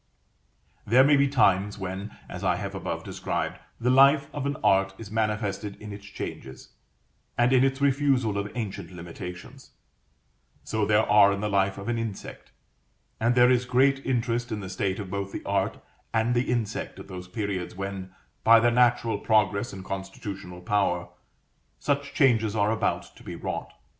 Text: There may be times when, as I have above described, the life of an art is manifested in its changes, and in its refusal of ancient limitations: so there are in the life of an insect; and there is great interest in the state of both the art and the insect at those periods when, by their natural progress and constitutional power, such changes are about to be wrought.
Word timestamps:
There 0.83 1.03
may 1.03 1.15
be 1.15 1.27
times 1.27 1.77
when, 1.77 2.17
as 2.27 2.43
I 2.43 2.55
have 2.55 2.73
above 2.73 3.03
described, 3.03 3.59
the 3.79 3.91
life 3.91 4.29
of 4.33 4.47
an 4.47 4.57
art 4.63 4.95
is 4.97 5.11
manifested 5.11 5.79
in 5.79 5.93
its 5.93 6.05
changes, 6.05 6.69
and 7.37 7.53
in 7.53 7.63
its 7.63 7.79
refusal 7.81 8.39
of 8.39 8.51
ancient 8.55 8.89
limitations: 8.91 9.73
so 10.63 10.87
there 10.87 11.07
are 11.07 11.31
in 11.31 11.39
the 11.39 11.51
life 11.51 11.77
of 11.77 11.87
an 11.87 11.99
insect; 11.99 12.51
and 13.19 13.35
there 13.35 13.51
is 13.51 13.65
great 13.65 14.03
interest 14.03 14.51
in 14.51 14.59
the 14.59 14.69
state 14.69 14.97
of 14.97 15.11
both 15.11 15.31
the 15.31 15.45
art 15.45 15.77
and 16.15 16.33
the 16.33 16.49
insect 16.49 16.97
at 16.99 17.07
those 17.07 17.27
periods 17.27 17.75
when, 17.75 18.09
by 18.43 18.59
their 18.59 18.71
natural 18.71 19.19
progress 19.19 19.71
and 19.71 19.85
constitutional 19.85 20.61
power, 20.61 21.09
such 21.79 22.15
changes 22.15 22.55
are 22.55 22.71
about 22.71 23.03
to 23.15 23.21
be 23.21 23.35
wrought. 23.35 23.71